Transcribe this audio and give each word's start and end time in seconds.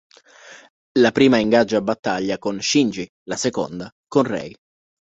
La 0.97 1.11
prima 1.11 1.37
ingaggia 1.37 1.79
battaglia 1.79 2.39
con 2.39 2.59
Shinji, 2.59 3.07
la 3.27 3.35
seconda 3.37 3.87
con 4.07 4.23
Rei. 4.23 4.51